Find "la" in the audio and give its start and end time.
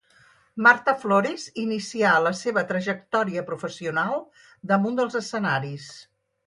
2.29-2.33